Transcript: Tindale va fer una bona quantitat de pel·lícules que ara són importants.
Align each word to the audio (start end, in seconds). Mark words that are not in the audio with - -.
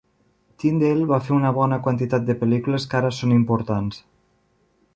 Tindale 0.61 1.09
va 1.11 1.19
fer 1.27 1.35
una 1.35 1.51
bona 1.57 1.77
quantitat 1.87 2.25
de 2.31 2.37
pel·lícules 2.39 2.87
que 2.93 2.97
ara 3.01 3.15
són 3.19 3.35
importants. 3.39 4.01